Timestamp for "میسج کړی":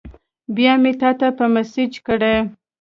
1.53-2.35